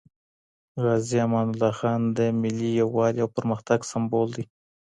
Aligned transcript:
غازي 0.83 1.17
امان 1.25 1.47
الله 1.51 1.73
خان 1.79 2.01
د 2.17 2.19
ملي 2.41 2.69
یووالي 2.81 3.19
او 3.23 3.29
پرمختګ 3.37 3.79
سمبول 3.91 4.27
دی. 4.35 4.43